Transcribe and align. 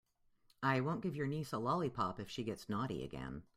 I 0.63 0.79
won't 0.81 1.01
give 1.03 1.15
your 1.15 1.27
niece 1.27 1.53
a 1.53 1.59
lollipop 1.59 2.19
if 2.19 2.27
she 2.27 2.43
gets 2.43 2.67
naughty 2.67 3.03
again. 3.03 3.43